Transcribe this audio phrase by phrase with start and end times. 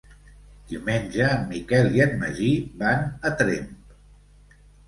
[0.71, 2.51] Diumenge en Miquel i en Magí
[2.83, 3.73] van a Tremp.